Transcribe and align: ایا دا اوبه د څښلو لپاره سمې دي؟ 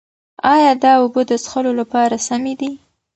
ایا 0.53 0.71
دا 0.83 0.91
اوبه 1.01 1.21
د 1.27 1.31
څښلو 1.43 1.71
لپاره 1.81 2.15
سمې 2.27 2.53
دي؟ 2.59 2.71